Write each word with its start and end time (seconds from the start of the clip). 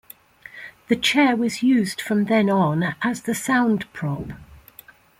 The 0.87 0.95
chair 0.95 1.35
was 1.35 1.61
used 1.61 2.01
from 2.01 2.25
then 2.25 2.49
on 2.49 2.95
as 3.03 3.21
the 3.21 3.35
sound 3.35 3.85
prop. 3.93 4.29